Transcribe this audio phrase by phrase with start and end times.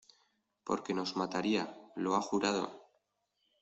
[0.67, 1.63] porque nos mataría...¡
[2.01, 2.63] lo ha jurado!...